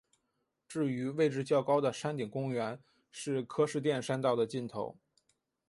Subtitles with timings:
[0.67, 4.97] 至于位置较高的山顶公园是柯士甸山道的尽头。